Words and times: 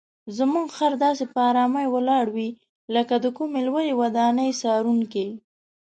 زموږ 0.37 0.67
خر 0.77 0.93
داسې 1.03 1.23
په 1.33 1.39
آرامۍ 1.49 1.85
ولاړ 1.89 2.25
وي 2.35 2.49
لکه 2.95 3.15
د 3.23 3.25
کومې 3.37 3.61
لویې 3.67 3.93
ودانۍ 4.01 4.49
څارونکی. 4.61 5.27